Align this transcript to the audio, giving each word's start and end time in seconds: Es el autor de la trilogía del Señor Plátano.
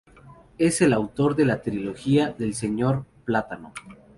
Es 0.57 0.81
el 0.81 0.93
autor 0.93 1.35
de 1.35 1.45
la 1.45 1.61
trilogía 1.61 2.31
del 2.35 2.55
Señor 2.55 3.05
Plátano. 3.23 3.71